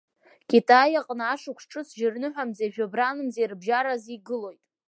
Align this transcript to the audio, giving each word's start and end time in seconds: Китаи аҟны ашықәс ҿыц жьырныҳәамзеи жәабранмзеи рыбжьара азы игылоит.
Китаи 0.49 0.93
аҟны 0.99 1.23
ашықәс 1.33 1.65
ҿыц 1.71 1.87
жьырныҳәамзеи 1.97 2.69
жәабранмзеи 2.75 3.49
рыбжьара 3.51 3.91
азы 3.95 4.11
игылоит. 4.15 4.61